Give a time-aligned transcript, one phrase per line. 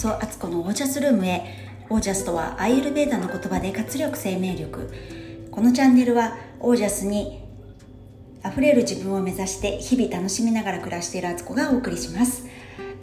[0.00, 1.42] そアツコのオージャスルームへ。
[1.90, 4.90] オージャスとはアイルベーダの言葉で活力生命力。
[5.50, 7.42] このチャンネルはオージャスに
[8.42, 12.46] 溢れる自分を目指して日々楽しみながら暮らしているアツコがお送りします。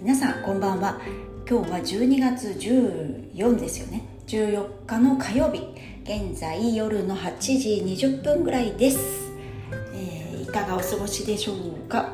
[0.01, 0.99] 皆さんこんばんは。
[1.47, 4.01] 今日は12月14ですよね。
[4.25, 5.67] 14日の火曜日。
[6.03, 8.97] 現在夜の8時20分ぐらいです、
[9.93, 12.11] えー、いかがお過ごしでしょうか。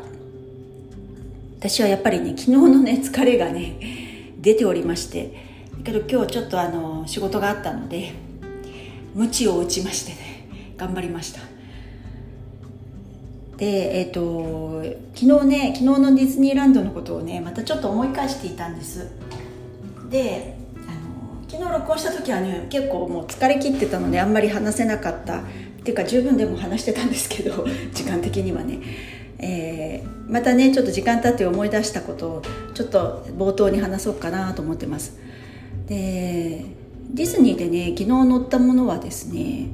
[1.57, 4.02] 私はやっぱりね昨日のね疲れがね
[4.43, 5.33] 出ておりまして
[5.77, 8.11] だけど今日ちょっとあの仕事があったので
[9.15, 10.47] 鞭を打ちましてね
[10.77, 11.39] 頑張りました。
[13.57, 14.83] でえっ、ー、と
[15.15, 19.11] 昨日ね昨日のディズニーランドのことをねまたちょっと思い返していたんです。
[20.09, 20.57] で
[20.87, 25.43] あの昨日録音した時はね結構もう疲れ切ってたのであんまり話せなかった。
[25.83, 28.79] っていうか十分でも話してたんですけど時間的にはね。
[29.43, 32.41] えー、またねちょっと時間経って思い出したことを
[32.73, 35.19] ちょっと冒頭に話そうかなと思ってます。
[35.87, 36.65] で
[37.11, 39.67] ディズニーでね昨日乗ったものはですね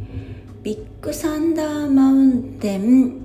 [0.63, 3.21] ビッグサンダーマウンテン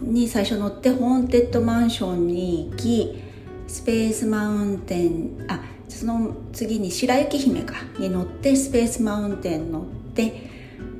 [0.00, 3.22] に最初乗ってホーンテッドマンションに行き
[3.68, 10.50] スペースマウンテンあその次に白雪姫かに乗ってスペースマウンテン乗って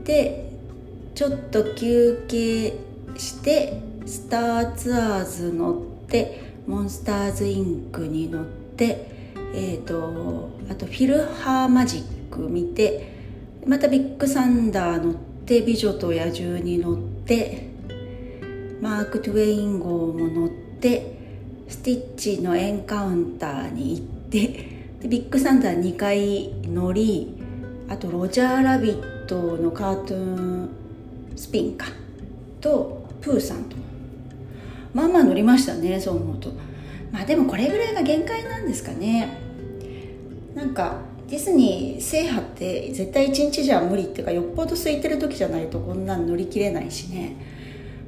[0.05, 0.53] で
[1.15, 2.75] ちょっと休憩
[3.19, 9.21] してスターツアーズ乗ってモンスターズインクに乗って
[9.53, 13.13] えーと、あとフィルハーマジック見て
[13.67, 17.69] またビッグサンダー乗って美女と野獣に乗って
[18.81, 21.19] マーク・トゥェイン号も乗って
[21.69, 24.47] スティッチのエンカウンターに行って
[25.01, 27.37] でビッグサンダー2回乗り
[27.89, 30.71] あとロジャーラビットのカートゥーン
[31.37, 31.87] スピンか
[32.61, 33.90] とプーさんと。
[34.95, 36.51] まあまあ乗りましたねそう思うと。
[37.13, 39.39] まあでもこれぐらいが限界なんですかね。
[40.55, 47.37] なんかディズニー制覇って絶対一日じゃ無理っていうかよっぽど空いてる時じゃないとこんなん乗り切れないしね。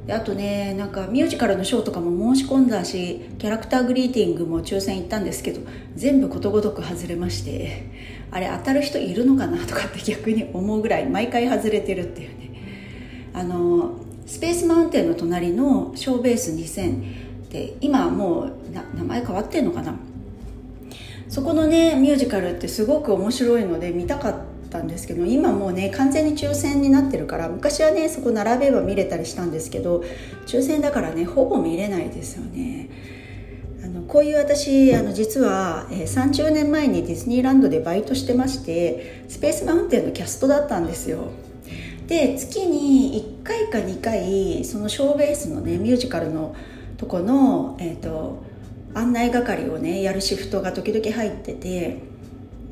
[0.06, 5.60] であとねなんかミュージカルのショーとかも申し込んだしキャラクターグリーティングも抽選行ったんですけど
[5.94, 7.86] 全部ことごとく外れまして
[8.32, 13.30] あれ当たる人いるのかなとかって逆に思うぐらい毎回外れてるっていうね。
[13.34, 18.52] あのスペースマウンテンの隣のショーベース2000で今もう
[18.96, 19.94] 名前変わってんのかな。
[21.28, 24.34] そこのねミュージカルってすごく面白いので見たかっ
[24.70, 30.04] たんですけど今もうね完全に抽選になってるから昔はねそこ並べば見れたりしたんですけど
[30.46, 32.90] 抽選だからねほぼ見れないですよね。
[33.82, 41.32] あのこういう私あの実は、えー、30年前にディズニーランドでバイトしてましてスペースマウンテンのキャストだったんですよ。
[42.06, 46.54] で月に1回か2回そのショーベースのねミュージカルの
[46.96, 48.42] とこの、えーと、
[48.94, 51.98] 案内係をねやるシフトが時々入ってて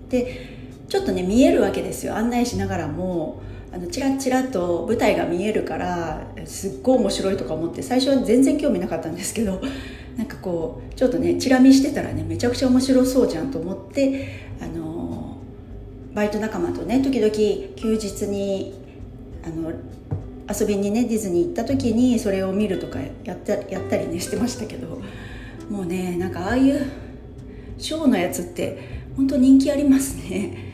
[0.09, 2.17] でちょっとね見えるわけですよ。
[2.17, 3.43] 案内しながらも
[3.73, 9.61] あのチラッチラッと舞台が見えるからすっごい面白いとか思って最初は全然興味なかったんですけど
[10.17, 15.37] なんかこうちょっとねチラ見してたらねめちゃくちゃ面白そうじゃんと思ってあの
[16.15, 17.33] バイト仲間とね時々
[17.77, 18.80] 休日に
[19.45, 19.73] あの
[20.53, 25.01] 遊びにねディズニー行った時にそれを見るとかやったやったりねしてましたけど
[25.71, 26.91] もうねなんかああいう
[27.79, 30.71] ショーのやつって本当人気ありますね。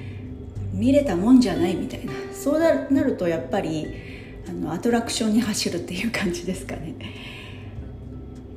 [0.73, 2.13] 見れたもんじゃないみたいな。
[2.33, 3.87] そうなるとやっぱり
[4.49, 6.95] あのアトラクションに走るっていう感じですかね。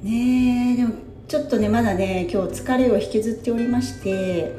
[0.04, 0.94] ねえでも
[1.28, 4.52] ちょっとねまだね今日疲れを引きずっておりまして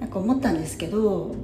[0.00, 1.34] なんか思ったんですけど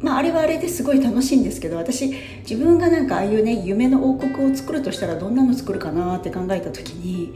[0.00, 2.12] まあ、あれはあれですごい楽しいんですけど私
[2.48, 7.32] 自分がなんかああいうね夢の王国を作るとしたらどんなの作るかなって考えた時に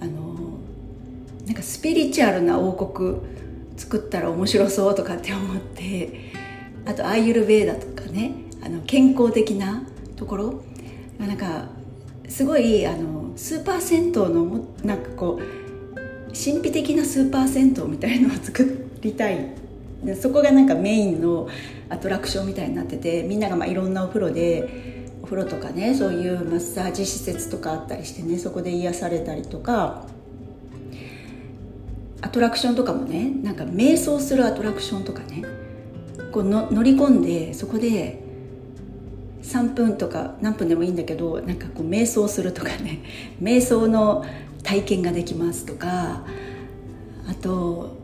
[0.00, 0.58] あの
[1.46, 3.18] なんかスピリチュアルな王国
[3.76, 6.32] 作ったら面白そうとかって思って
[6.86, 8.32] あとアーユルベーダとかね
[8.64, 9.82] あの健康的な
[10.16, 10.62] ところ
[11.18, 11.66] なんか
[12.28, 15.58] すごいあのスーパー銭湯のなんかこう
[16.28, 19.67] 神秘的なスーパー銭湯みたいのを作りたい
[20.04, 21.48] でそこがなんかメインの
[21.88, 30.06] アトラクションみたいになっててみんながまあいろんなお風呂でお風呂とかねそういうマッサージ施設とかあったりしてねそこで癒されたりとか
[32.20, 35.44] アトラクションとかもねなんか瞑想するアトラクションとかね
[36.32, 38.22] こうの乗り込んでそこで
[39.42, 43.02] 3分とか何分でもいいんだけどなんかこう瞑想するとかね
[43.40, 44.24] 瞑想の
[44.62, 46.24] 体験ができますとか
[47.28, 47.97] あと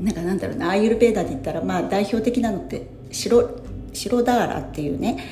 [0.00, 3.62] なんかなんだろうなアーユルベーダーで言ったらまあ代表的なのって白
[3.92, 5.24] 白ダーラっていうね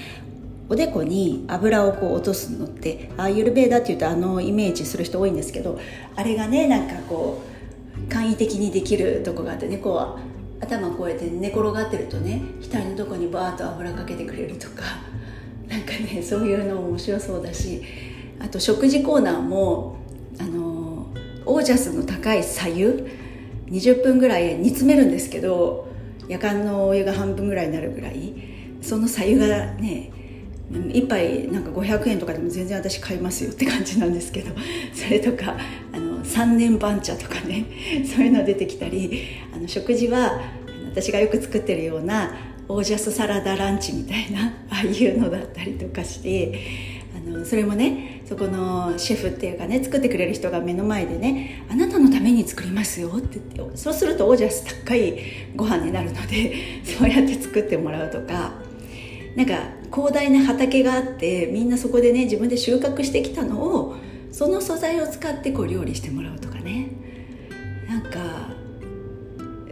[0.68, 5.78] おでこに油をこう落とすのってアーユルベーダーっていうとあのイメージする人多いんですけど
[6.16, 7.42] あれがねなんかこ
[7.98, 10.18] う簡易的にできるとこがあって猫は
[10.60, 12.40] 頭こうやって寝転がってるとね
[12.72, 14.84] 額のとこにバーッと油かけてくれるとか
[15.68, 17.82] なんかねそういうの面白そうだし
[18.38, 19.96] あと食事コーナーも
[20.38, 21.06] あの
[21.44, 23.21] オージャスの高い左右
[23.72, 25.88] 20分ぐらい煮詰めるんですけど
[26.28, 28.34] 夜間のお湯が半分ぐらいになるぐらい
[28.82, 30.12] その左右がね
[30.92, 34.54] 一杯なんか500円とかでも全然私買いますよって感じなんですけど
[34.94, 35.56] それとか
[35.92, 37.66] あの3年番茶とかね
[38.04, 39.22] そういうの出てきたり
[39.54, 40.40] あの食事は
[40.90, 42.34] 私がよく作ってるような
[42.68, 46.58] オージャスサラダランチみたいなああいうのだったりとかして
[47.22, 55.18] のそれもねそこのシェフっていうかね作ってくれる人が目の前でね「あなたのために作りますよ」って言ってそうするとオージャス高い
[55.56, 56.54] ご飯になるので
[56.84, 58.52] そうやって作ってもらうとか
[59.36, 59.54] なんか
[59.92, 63.96] 広大な畑があってみんなそこでね自分で収穫してきたのを
[64.30, 66.88] その素材を使ってこう料理してもらうとかね。
[67.88, 68.62] なんか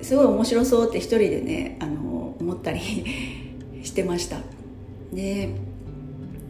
[0.03, 2.81] すごい面白そうって一人でねあの思ったり
[3.83, 4.39] してました。
[5.13, 5.55] で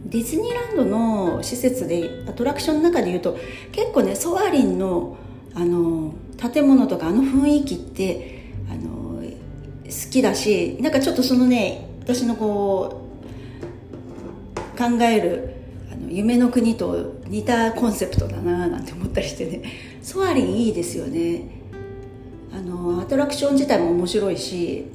[0.05, 3.37] ディズニーランドの施設でアトラクションの中で言うと
[3.71, 5.17] 結構ねソアリンの
[5.53, 13.05] あの建物とかあの雰囲気ってあの好きだしなんかちょっとそのね私のこ
[14.55, 15.55] う考える
[15.91, 19.63] あの夢の国と似たコンセプトだななんて思ったりしてね。
[20.01, 21.43] ソアリンいいですよね。
[22.53, 24.85] あのアトラクション自体も面白いし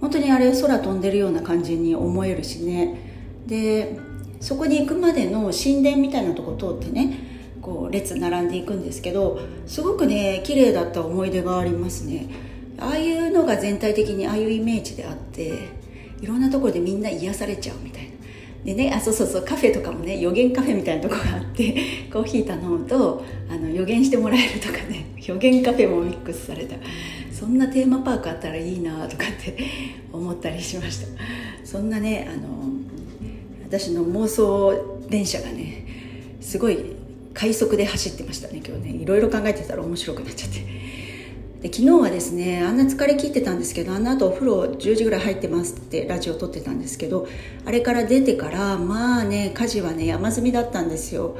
[0.00, 3.10] 本当にあれ空飛んでるような感じに思えるしね。
[3.46, 3.98] で
[4.40, 7.18] そこに行くまでの神殿みたいなとこ通ってね
[7.60, 12.26] こう列並んでいくんですけどすごくね綺麗だった思い出がありますね。
[12.78, 15.68] ああいうのが全体的にああいうイメージであって
[16.22, 18.10] いろんなところでみんな癒されちゃうみたいな。
[18.64, 21.74] でねあそうそうそうカフェとかもね予言カフェみたいなとこがあって
[22.12, 26.76] コーヒー頼むとあの予言してもらえるとかね 予言カフェもミックスされた。
[27.30, 29.56] そんなテーマパークあったらいいなとかって
[30.12, 31.06] 思ったりしました。
[31.64, 32.70] そんなねあの
[33.70, 35.86] 私の妄想電車がね
[36.40, 36.96] すごい
[37.34, 38.90] 快速で走ってましたね今日ね。
[38.90, 40.58] いろいろ考えてたら面白くなっちゃって。
[41.60, 47.28] で昨日はですねあんな疲れ切ってたんですけどあの後お風呂10時ぐらい入ってますってラジオ撮ってたんですけど
[47.66, 51.36] あれから出てからまあね家事はね山積みだったんですよ、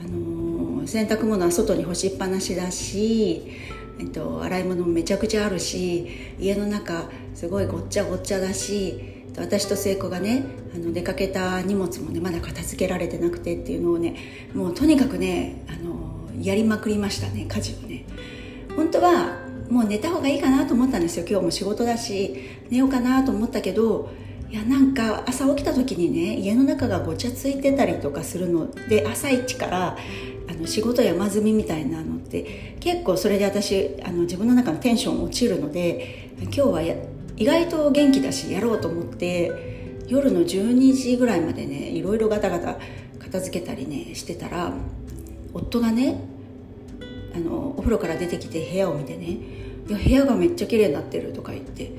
[0.00, 3.50] あのー、洗濯物は外に干しっぱなしだし、
[3.98, 10.44] えっと、洗い物もめちゃくちゃあるし家の中すごいごっちゃごっちゃだし私と聖子がね
[10.74, 14.16] あの出かけた荷物もねまだ片付けられてなくてっていうのをね
[14.54, 18.04] もうとにかくねあのやりまくりましたね家事をね。
[18.76, 21.26] 本当はもう寝た方がいいかなと思ったんですよ。
[21.28, 22.36] 今日も仕事だし
[22.70, 24.10] 寝ようかなと思ったけど
[24.50, 29.98] いやなんか朝起きた時にね家の中がごちゃついてたりとかするので朝一から
[30.48, 36.82] あの仕事山積みみたいなのって結構それで私あの自分の中のテンション落ちるので今日は
[37.38, 42.78] 意外と元気だしやろうと思って夜の12時ぐらいまでねいろいろガタガタ
[43.20, 44.72] 片付けたりねしてたら
[45.54, 46.20] 夫がね
[47.34, 49.26] あのお風呂から出てきて部屋を見てね
[49.88, 51.92] いや部屋がめっちゃ綺麗になってるとか言って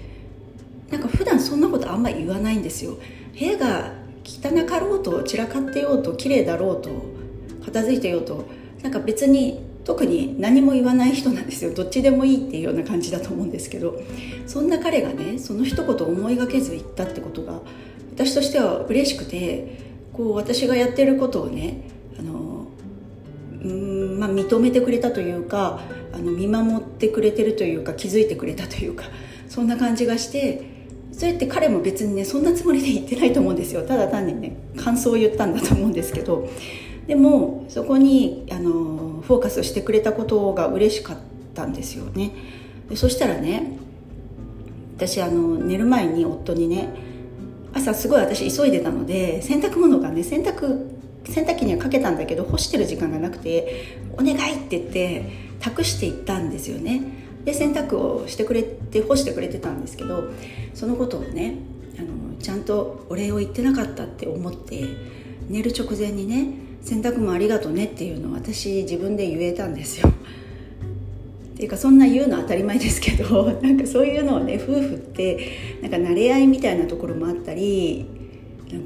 [0.90, 2.98] なんか普段そんなことあんまり言わないんですよ。
[3.38, 3.94] 部屋が
[4.26, 6.90] 汚かろうと散らかってようと綺麗だろうと
[7.64, 8.46] 片付いてようと
[8.84, 11.74] なんか別に特に何も言わない人なんですよ。
[11.74, 14.02] どっちでもいいっていうような感じだと思うんですけど
[14.46, 17.62] そんな彼がねその一言思いがけず言ったってことが
[18.14, 19.80] 私としては嬉しくて
[20.14, 21.82] こう私がやってることをね
[22.20, 22.68] あの
[23.64, 25.82] うん、まあ、認めてくれたというか
[26.14, 29.06] あの見守ってくれてるというか気づいてくれたというか
[29.48, 30.80] そんな感じがして
[31.12, 33.86] それって彼も別にねそんなつもりで言ってないと思うんですよ。
[33.86, 36.48] ただ単にね感想を言ったんだと思うんですけど
[37.10, 41.18] でもそこにあのフォーカスしてくれたことが嬉しかっ
[41.56, 42.32] たんですよね
[42.88, 43.80] でそしたらね
[44.96, 46.88] 私あの寝る前に夫にね
[47.74, 50.88] 朝すごい私急いでたので洗濯物がね洗濯
[51.26, 55.24] 洗濯機にはかけたんだけど干してる時間がなくて「お願い!」って言って
[55.60, 57.02] 託していったんですよね
[57.44, 60.26] で洗濯をしてくれて干してくれてたんですけど
[60.76, 61.56] そのことをね
[61.98, 62.08] あの
[62.40, 64.84] ちゃんとお礼を言ってなかったって思って
[65.50, 70.10] 寝る直前にね洗濯もありがとうねっていうのを私自分で言えたんですよ。
[70.10, 75.40] っていうかそんな言うの当たり前ですけど なんかそういうのをね夫婦って
[75.82, 78.06] なんか慣れ合いみたいなところもあったり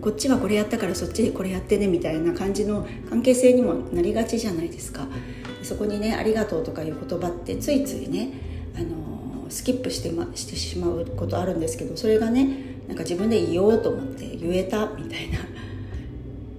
[0.02, 5.08] こっちはこれやったからそっちこれやってねみたいな感じの関係性にもなりがちじゃないですか。
[5.62, 8.30] そこにね「ありがとう」とかいう言葉ってついついね
[8.76, 12.50] あのスキップして,、ま、してしまうことあるんですけどそれがね
[12.88, 15.53] なんか自分で言おうと思って言えたみたいな。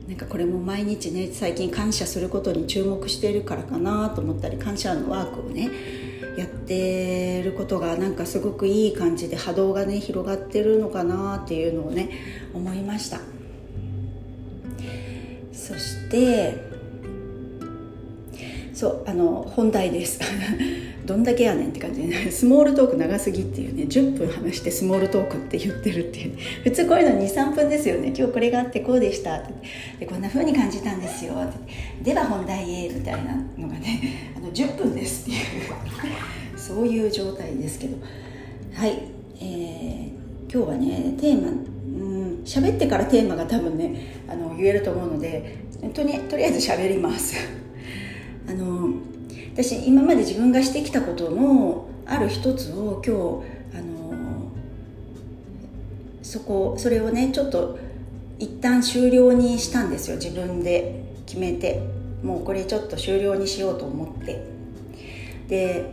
[0.09, 5.71] なんかこれも毎日ね最近感謝することに注目しているからかなと思ったり感謝のワークをね
[6.37, 12.11] やってることがなんかすごくいい感じで波動がね広がってるのかなっていうのをね
[12.53, 13.21] 思いました。
[15.53, 16.59] そして
[18.75, 20.21] そうあの本題です。
[21.07, 26.33] どんだけやねんって感じで、ね、スモールトーク長すぎっていうね10分話してスモールトークって言ってるっていう、
[26.65, 28.13] 普通こういうの23分ですよね。
[28.17, 29.53] 今日これがあってこうでしたって。
[30.01, 31.35] でこんな風に感じたんですよ。
[32.03, 35.39] では本題へみたいなのがねあの10分ですっていう。
[36.57, 37.97] そういう状態ですけど。
[38.73, 38.99] はい、
[39.41, 45.59] えー、今日はねテーマうん喋ってからテーマが多分ねあの言えると思うので
[45.93, 47.64] とにとりあえず喋ります。
[48.49, 48.95] あの
[49.53, 54.15] 私今まで自分がしてきたことのある一つを今日あの
[56.23, 57.79] そこそれをねちょっと
[58.39, 61.95] 一旦終了にしたんですよ自分で決めて。
[62.25, 64.43] もうこれちょっと終了にしようと思って。
[65.47, 65.93] で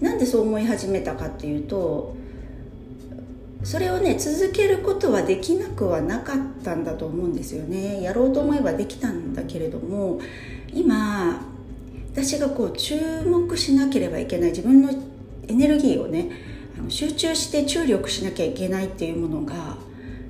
[0.00, 2.16] なんでそう思い始めたかっていうと
[3.62, 8.00] それをね続けることはできなくはなかったんだと思うんですよね。
[8.00, 10.18] やろうと思えばできたんだけれども
[10.72, 11.40] 今
[12.12, 12.96] 私がこう注
[13.26, 14.90] 目しなければいけない自分の
[15.46, 16.30] エネルギーをね
[16.78, 19.76] あの集中して注力しなきゃいけないっていうものが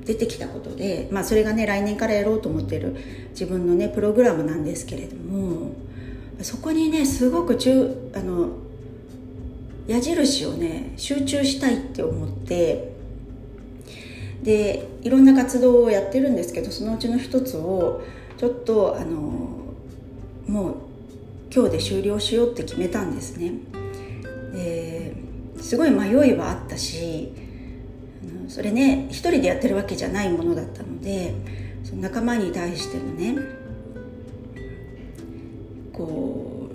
[0.04, 2.96] 出てきたことで、まあ、それがね来年からやろうと思ってる
[3.30, 5.72] 自分のねプログラムなんですけれども
[6.40, 8.50] そこにねすごく中あの
[9.86, 12.92] 矢印をね集中したいって思って
[14.42, 18.02] でいろんな活動をやってるんですけどそのうちの一つを
[18.36, 19.57] ちょっとあの
[20.48, 20.74] もう
[21.54, 23.52] 今日で終了しようって決めたんですね
[24.52, 25.14] で
[25.60, 27.32] すごい迷いはあったし
[28.48, 31.34] それね一人でやってるわけじゃないものだったので
[31.84, 33.36] その仲間に対してのね
[35.92, 36.70] こ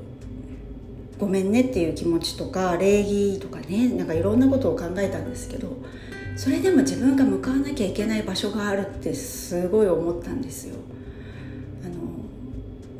[1.18, 5.78] うごめんねっていう気持ちとか礼儀とかねなんかいろんなことを考えたんですけど
[6.36, 10.76] それでも自分が向かわなきゃいけない場所があるってすごい思ったんですよ。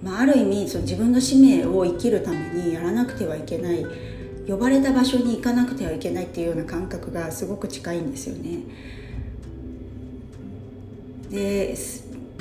[0.04, 3.86] まあ、ある意味その自分の使命を生きるためにやらなくてはいけない
[4.48, 8.64] 呼ばれた場所に行かなくてはいけないっていうような感覚がすごく近いんですよね。
[11.32, 11.76] で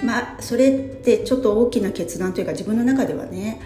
[0.05, 3.61] まあそれってちょっと大きな決断というか自分の中ではね、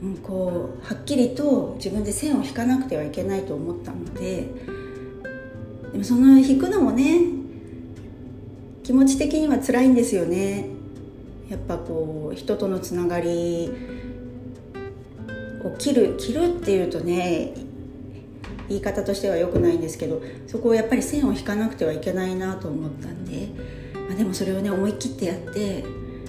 [0.00, 4.48] うん、こうはっきりと自分で線を引かなくてはいけないと思ったので
[5.92, 7.20] でもその引くのもね
[8.84, 10.75] 気持ち的には辛いんですよね
[11.48, 13.72] やっぱこう人とのつながり
[15.64, 17.54] を切る切るっていうとね
[18.68, 23.48] 言い方としては良くないんですけどそこをやっぱり線を引かなくてはいけないなと思ったんで、
[24.08, 25.84] まあ、でもそれをね思い切ってやって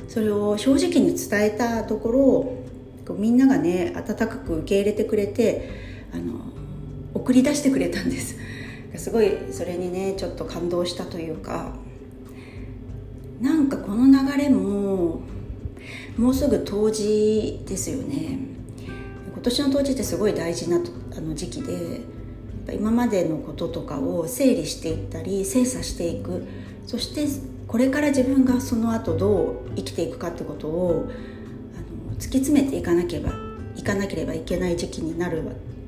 [0.07, 5.69] それを正直に伝えたところみんながね温かく受け入れてくれて
[6.13, 6.33] あの
[7.13, 8.35] 送り出してくれたんです。
[8.95, 11.73] すごいそれにねちょっと感動したというか。
[13.41, 15.21] なんかこの流れも
[16.17, 18.39] もうすぐ冬至ですよね。
[19.33, 22.01] 今年の冬至ってすごい大事なあの時期で
[22.73, 26.45] 今までのこととかを整理していったり精査していく。
[26.85, 27.27] そして
[27.67, 31.09] これから自分がその後どう生きていくかってことを
[31.75, 33.33] あの突き詰めていかなければ
[33.75, 35.43] いかなければいけない時期になる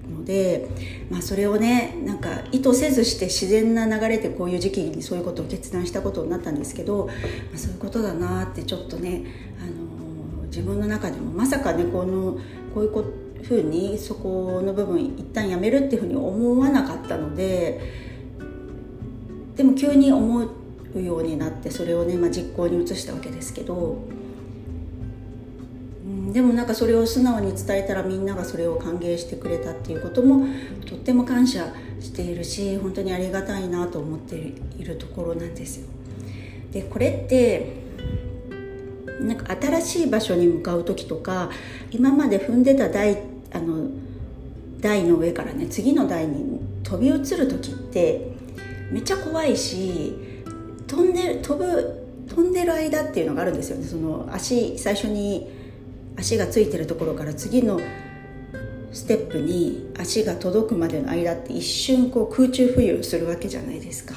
[0.10, 0.68] ので、
[1.10, 7.14] まあ、それをねなんか意図せずして自然な流れでこういう時期にそういうことを決断したことになったんですけど、ま
[7.56, 9.24] あ、そういうことだなってちょっとね、
[9.62, 12.38] あの自分の中でもまさかねこの
[12.74, 17.80] こういうふうにそこの部分一旦やめるっていうふうに思わなかったので
[19.56, 20.48] でも急に思
[20.96, 24.19] うようになってそれをね、まあ、実行に移したわけですけど。
[26.34, 30.48] でもなんかそれを素直に伝えたらみんながそれを歓迎してくれたっていうことも
[30.86, 34.36] とっても感謝しているし本当にありがたいなと思って
[34.78, 35.88] いるところなんですよ。
[36.72, 37.80] でこれって
[39.22, 41.50] なんか新しい場所に向かう時とか
[41.92, 43.90] 今まで踏んでた台あの
[44.80, 48.32] 台の上からね次の台に飛び移る時って
[48.92, 50.14] めっちゃ怖いし
[50.88, 55.59] 飛んで飛ぶ飛んでる間っていうのがあるんですよねその足最初に
[56.20, 57.80] 足がついてるところから次の
[58.92, 64.16] ステップに足が届くまでの間って一瞬こう空中浮遊するわけじゃないですか。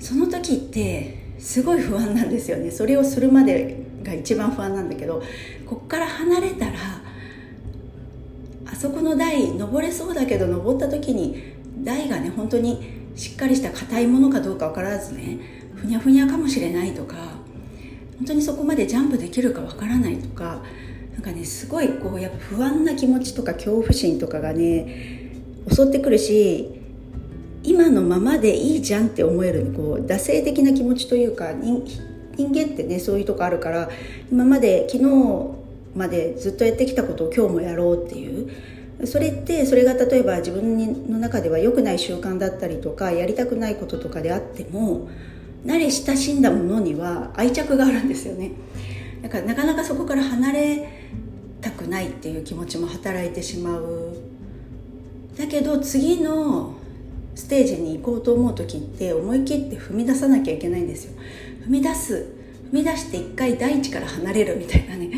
[0.00, 2.70] その時ってすごい不安なんですよね。
[2.70, 5.22] それをするまでが一番不安なんだけど
[5.66, 6.72] こっから離れたら
[8.66, 11.42] あそこの台登れそうだけど登った時に
[11.84, 15.38] 台がね本当にしっかりした硬いものかどうか分からずね
[15.74, 17.16] ふにゃふにゃかもしれないとか
[18.18, 20.62] 本当にそこまでジャンプできるかわからないとか
[21.22, 25.30] なんかねすごいこうやっぱ不安な気持ちとか恐怖心とかがね
[25.70, 26.68] 襲ってくるし
[27.62, 31.86] 今のままでいいじゃんって思えるこう惰性的な気持ちというか人
[32.36, 33.88] 間ってねそういうとこあるから
[34.32, 35.50] 今まで昨日
[35.94, 38.50] までずっとやってきたことを今日もやろうっていう。
[39.04, 45.08] それってそれが例えば自分の中では良くない習慣だったりとかやりたくないこととかであっても
[45.66, 48.52] 慣れ親しんだものには愛着があるんですよね。
[49.22, 50.88] だからなかなかそこから離れ
[51.60, 54.16] たくないっていう気持ちも働いてしまう。
[55.38, 56.74] だけど次の
[57.34, 61.12] ステージに行こうと思う時って思い切って踏み出さなきゃいけないんですよ。
[61.66, 62.14] 踏み出す
[62.72, 65.10] 踏み出して一回大地から離れるみたいなね。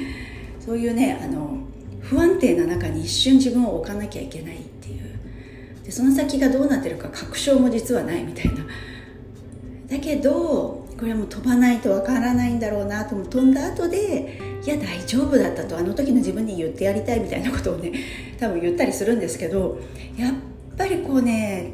[0.61, 1.59] そういうねあの
[2.01, 5.85] 不安定な中に一瞬自分を置かなきゃいけないっていう。
[5.85, 8.67] でその先がどうなってるか確証も実はないみたいな。
[9.89, 17.93] だけどこれも飛ばないとわからないんだろうなと飛んだ後でいや大丈夫だったとあの時の自分に言ってやりたいみたいなことをね
[18.41, 19.79] 多分言ったりするんですけど
[20.17, 20.33] やっ
[20.79, 21.73] ぱりこうね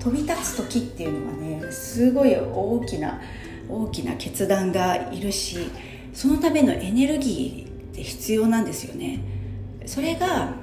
[0.00, 3.20] 飛び立つ時っていうのはねすごい大きな
[3.68, 5.58] 大きな決断がいるし
[6.14, 9.20] そのためのエネルギーって必要なんですよね。
[9.84, 10.54] それが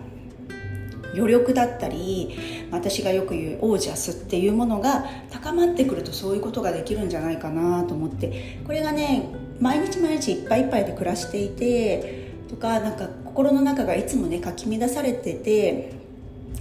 [1.13, 8.59] 余力だったり私がよく言うオージャスっていうものが高まってくるとそういうことができるんじゃないかなと思って。
[8.65, 15.93] これがね毎日毎日いっぱいいっぱいで暮らしていてとかなんか心の中がいつもねかき乱されてて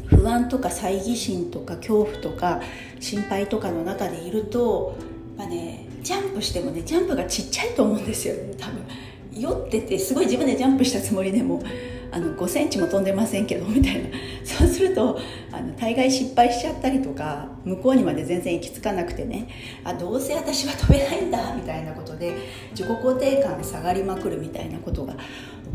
[0.06, 2.60] 不安とか猜疑心とか恐怖とか
[3.00, 4.96] 心配とかの中でいると、
[5.38, 8.82] まあね、ジャンプしてもねジャンプがちっちゃいと思うんですよね多分。
[9.32, 11.62] 酔っててすごい自分でジャンプしたつもりでも
[12.12, 14.08] あの5センチも飛んでませんけどみたいな。
[14.44, 15.18] そうすると
[15.52, 19.48] あの大概失敗しちゃったりとか向こうにまで全然行き着かなくてね
[19.84, 22.36] あどうせ私は飛べないんだみたいなことで
[22.72, 25.20] 自己肯定感が下がりまくるみたいなことが起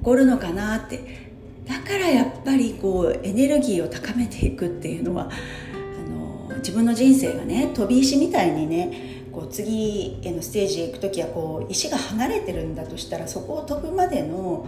[0.03, 1.25] こるのかなって。
[1.65, 5.31] だからやっぱりこうエネルギーを高めていくっていうのは
[5.73, 14.65] あの自分の人生がね飛び石みたいにねこう次へのステージへ行く時はこう石が離れてるんだとしたらそこを飛ぶまでの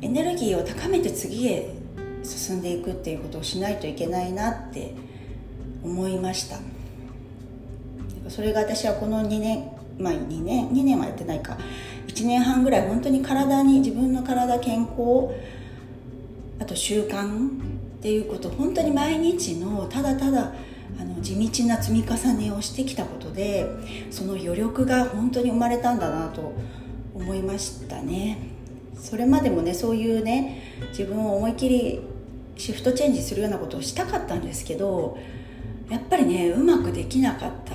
[0.00, 1.74] エネルギーを高めて次へ
[2.22, 4.94] 進んでいくっていうことをしないといけないなって
[5.82, 6.58] 思いました。
[8.28, 11.58] それが私はこの2年まあ2年2年はやってないか。
[12.06, 15.34] 1年半ぐらい本当に体に自分の体健康
[16.60, 20.52] あと習慣っていうこと本当に毎日のただただ
[20.98, 23.66] あの地道な積み重ねをしてきたことで
[24.10, 26.52] その余力が本当に生まれたんだなと
[27.14, 28.38] 思いましたね。
[28.98, 32.00] それまでもねそういうね自分を思い切り
[32.56, 35.16] シフトチェンジするようなことをしたかったんですけど
[35.88, 37.74] やっぱりねうまくできなかった。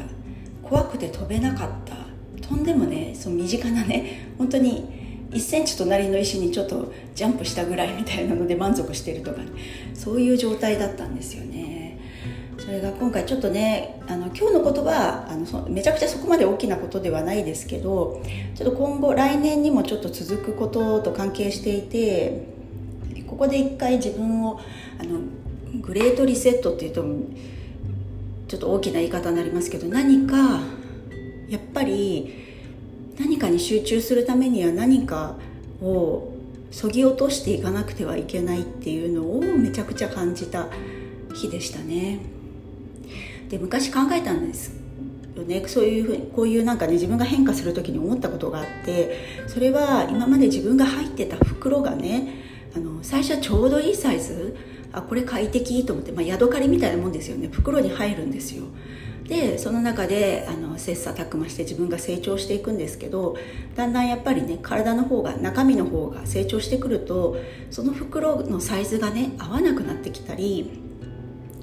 [0.62, 1.96] 怖くて飛べなかった。
[2.42, 9.48] 飛んでもねその身近なね本当に1センチ隣の石にちょっとジャンプしたぐらいみたいなので満足してるとか、ね、
[9.94, 11.83] そういう状態だったんですよね。
[12.64, 18.24] それが今回ちょっとねあの今日のことはあのめちゃくちゃそこまで大きなことではないですけど
[18.56, 22.48] ちょっと今後来年にもちょっと続くことと関係していて
[23.28, 24.62] ここで一回自分を
[24.98, 25.20] あの
[25.82, 27.04] グレートリセットっていうと
[28.48, 30.62] ちょっと大きな言い方になりますけど何か
[31.50, 32.34] やっぱり
[33.20, 35.36] 何かに集中するためには何か
[35.82, 36.32] を
[36.72, 40.70] そぎ落としていかなくてはいけないっていうのをめちゃくちゃ感じた
[41.34, 42.33] 日でしたね。
[43.54, 44.74] で昔考えたんです
[45.38, 45.64] よね。
[45.68, 52.34] そういうふうにこういうなんかね自分が変化する時に思ったことがあってそれは今まで自分が入ってた袋がね
[52.76, 54.58] あの最初はちょうどいいサイズ
[54.92, 57.48] あこれ快適と思って、まあ、ヤドカリみたいなもんですよね。
[57.52, 58.64] 袋に入るんですよ。
[59.26, 63.38] でその中であの切磋琢磨して自分が成長していくんですけど
[63.76, 67.38] だんだんやっぱりね体の方が中身の方が成長してくると
[67.70, 70.83] その袋のサイズがね合わなくなってきたり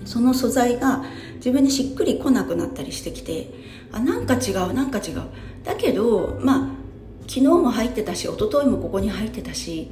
[0.04, 1.04] その素材が
[1.36, 3.50] 自分にしっくりこなくなったりしてきて
[3.92, 5.22] あなんか違うなんか違う。
[5.64, 6.80] だけどまあ
[7.22, 9.90] 昨日も入ってたし一昨日もここに入ってたし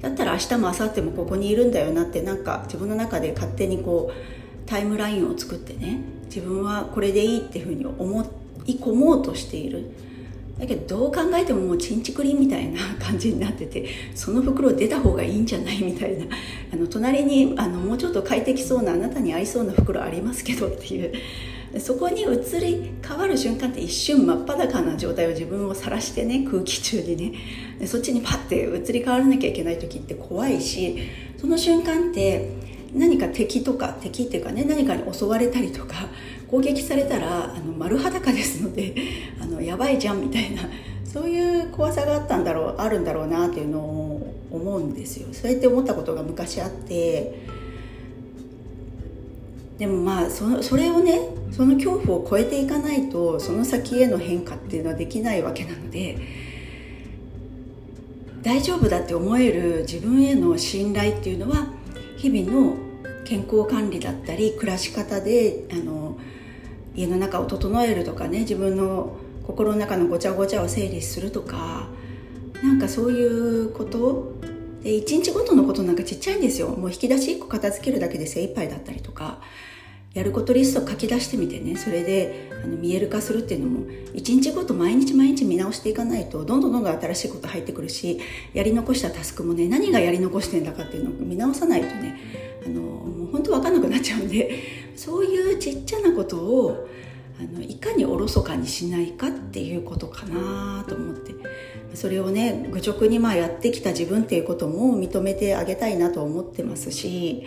[0.00, 8.22] だったら明日も明後日もここにいるんだよなってなんか自分の中で勝手にこうタイムラインを作ってね自分はこれでいいっていうふうに思
[8.66, 9.90] い込もうとしている。
[10.58, 16.26] だけどどう考えてももうチンチクリンみたいな感じになっててその袋出た方がいいんじゃないみたいな。
[16.72, 21.12] あの隣にあのもうちょっと快適そうなあなたに合いそうな袋ありますけどっていう。
[21.78, 27.32] そこに移り変わる瞬間って一瞬真っ裸な状態を自分を晒してね空気中にね。
[27.86, 30.96] そっちにパッて移り変わらなきゃいけない時って怖いし
[31.36, 32.48] その瞬間って
[32.94, 36.08] 何か敵とか敵っていうかね何かに襲われたりとか
[36.50, 38.94] 攻撃されたらあの丸裸ですので
[39.40, 40.62] あのやばいじゃんみたいな
[41.04, 45.28] そういう怖さがあったんだろうあるんだろうなっていうのを思うんですよ。
[45.32, 47.34] そうやって思ったことが昔あって
[49.78, 51.20] でもまあそそれをね
[51.52, 56.18] その恐怖を超えていかないとその先への変化っていうのはできないわけなので
[58.42, 61.66] 大丈夫だって思える自分への信頼っていうのは
[62.16, 62.76] 日々の
[63.24, 66.16] 健康管理だったり暮らし方であの
[66.96, 71.88] 家の中を整えるとかね自分の心の中のごちゃごちゃを整理するとか
[72.62, 74.34] なんかそういうこと？
[74.82, 76.68] で1日ごとのことなんかちっちゃいんですよ。
[76.68, 79.40] もう引き出し1個片付けるだけで精一杯だったりとか
[80.14, 81.76] やることリスト書き出してみてね。
[81.76, 88.20] それであの見える化するっていうのも1日ごと毎日毎日見直していかないとどんどんどんどん新しいこと入ってくるし
[88.54, 92.18] やり残したタスクもね何がやり残してんだかっていうのを見直さないとね
[92.64, 96.88] あのもう本当分かんなくなっちゃうんでそういうちっちゃなことを
[97.38, 101.34] あのいかにおろそかにしないかっていうことかなと思って。
[101.94, 107.46] それをね愚直にまあやってきた自分っていうことも認めてあげたいなと思ってますし、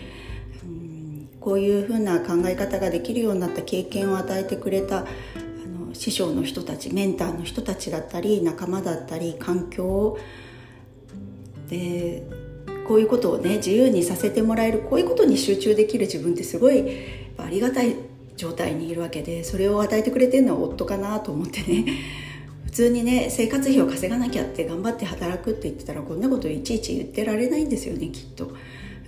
[1.39, 5.03] こういうふうな考え方ができるようになった経験を与えてくれたあ
[5.67, 10.17] の師匠の人たちメンターの人たちだったり仲間だったり環境
[11.69, 12.23] で
[12.87, 16.85] こういうことをね自由にさせてもらえるこういうことに集中できる自分ってすごい
[17.43, 17.95] ありがたい
[18.35, 21.85] 状態にいるわけでそれを与えてくれてるのは夫かなと思ってね
[22.65, 28.51] 普通にね生活費を稼がなきゃって頑張って働くって言ってたらこんなこといちいち言ってられないんですよねきっと。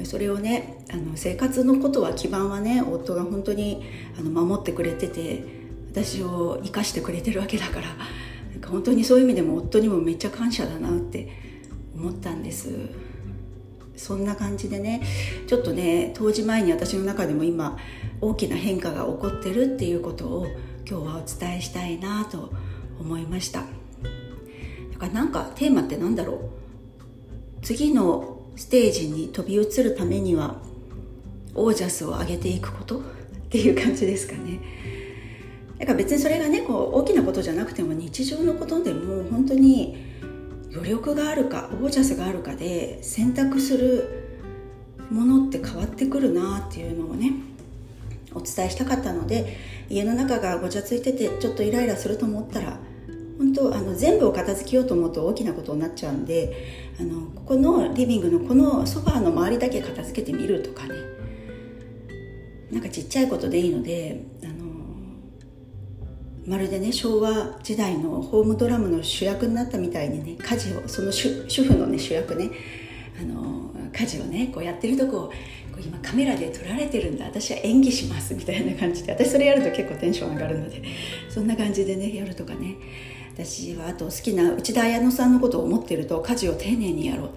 [0.03, 3.83] それをねあの生活のことは基盤はね夫が本当に
[4.19, 5.43] あの守ってくれてて
[5.91, 7.87] 私を生かしてくれてるわけだから
[8.51, 11.29] なんか本当にそういう意味でも夫にもめっちゃ感謝だなって
[11.95, 12.69] 思ったんです。
[13.95, 15.03] そんな感じでね
[15.45, 17.77] ちょっとね当時前に私の中でも今
[18.21, 20.47] 大きな変化が起こってるっていうことを
[20.87, 22.53] 今日はお伝えしたいなと
[22.99, 23.61] 思いました。
[23.61, 26.39] だからなんかテーマって何だろう？
[27.63, 30.61] 次のステージに飛び移るためには
[31.55, 33.01] オージャスを上げていくことっ
[33.49, 34.59] ていう感じですかね。
[35.79, 39.97] だから別にそれがねこう大きなことじゃなくても日常のことでも本当に
[40.71, 44.07] 余力があるかオージャスがあるかで選択する
[45.09, 47.33] ものって変わってくるなっていうのをね
[48.33, 49.57] お伝えしたかったので
[49.89, 52.79] 家の中がごちゃついててちょっとイライラすると思ったら
[53.37, 61.11] 本当あの全部を片付けようと思うと大きなことになっちゃうんであのここのリビングのこのソファーの周りだけ片付けてみるとかね。
[62.71, 64.53] なんかちっちゃいことでいいのであの
[66.47, 72.49] まるでね昭和時代のホームドラムの主役になったみたいにね家事をその主婦のね主役ね
[73.19, 75.60] あの家事をねこうやってるとこ今
[76.11, 77.23] カメラで撮られてるんだ。
[77.23, 79.13] 私は演技しますみたいな感じで。
[79.13, 80.83] 私それやると結構テンション上がるので。
[81.29, 82.75] そんな感じでねやるとかね。
[83.33, 87.29] 私はあと好きな内田彩乃さんのことを思ってると家事を丁寧にやろう。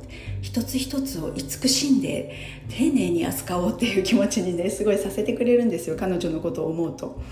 [0.42, 2.34] 一つ一つを慈しんで
[2.68, 5.96] 丁寧に扱おうっていう気持ちにねすごいさせてくれるんですよ。
[5.96, 7.22] 彼女のことを思うと。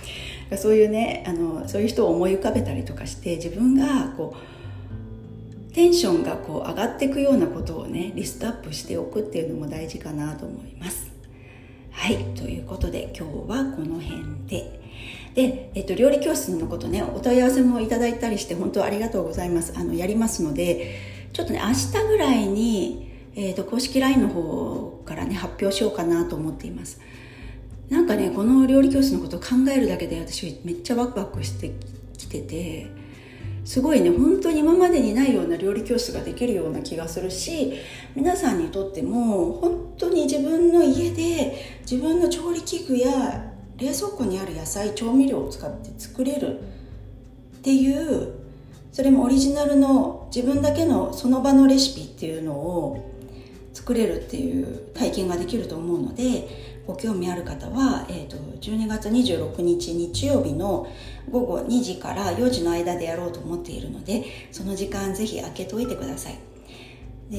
[0.56, 4.36] そういうねあのそういう人を思い浮かべたりとかして自分がこ
[5.70, 11.01] うテンションがこう上がっていくようなことをねリストアップしておくっていうのも大事かなと思います。
[11.92, 14.80] はいということで今日はこの辺で。
[15.34, 19.72] で、えっと、料理教室のことねお問い合わせもいただいたりして本当ありがとうございます。
[19.76, 20.98] あのやりますので
[21.32, 27.00] ちょっとね明日ぐらいに、えっと、公式 LINE の方からね発表しようかなと思っています。
[27.88, 31.72] なんかねこの料理教室のことを考えるだけで私めっちゃワクワクして
[32.16, 32.90] きてて
[33.64, 37.74] すごいね本当に今までにないような料理教室ができるような気がするし
[38.14, 46.60] 皆さんにとっても本当に自分の家で自分の調理器具や冷蔵庫にある野菜調味料を使って作れる
[47.58, 48.34] っていう
[48.92, 53.12] それもオリジナルの自分だけのその場のレシピっていうのを
[53.72, 60.86] 作れるっていう体験ができると思うのでご興味ある方は、えーと、12月26日日曜日の
[61.30, 66.38] 午後2時から4時の間でやろうと思っているのでその時間ぜひ空けておいてください。
[67.30, 67.38] で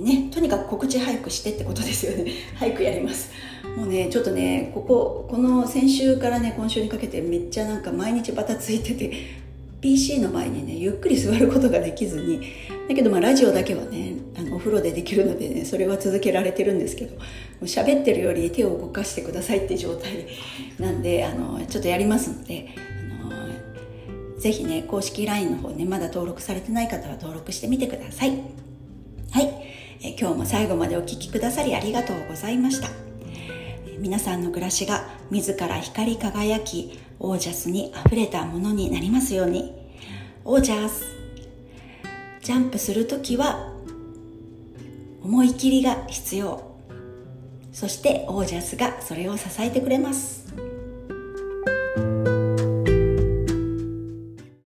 [0.00, 2.30] ねとにかく告知早くしてってことですよね。
[2.54, 3.30] 早くやります。
[3.76, 9.12] もうねちょっとねこここの先週からね今週にかけてめっちゃなんか毎日バタついてて
[9.80, 12.52] PC の前にねゆっくり座ることができずに
[12.88, 17.22] だけどまあラジオだけはねあのお風呂でできるのでねそれは続けられてるんですけども
[17.62, 20.26] う喋ってるより手を動かしてくださいって状態
[20.78, 22.74] なんであのちょっとやりますので
[23.22, 28.30] あのぜひね公式 LINE の方ねまだ登録されてない方は登録してみてください。
[29.30, 29.46] はい、
[30.02, 32.88] え今日も最後までお聴きくださりありがとうございました。
[33.98, 39.74] 皆さんの暮らしが自ら光り輝きオージャスにあふれたものになりますように。
[40.44, 41.04] オージャス
[42.42, 43.72] ジャンプするときは
[45.22, 46.62] 思い切りが必要。
[47.72, 50.37] そしてオージャスがそれを支えてくれます。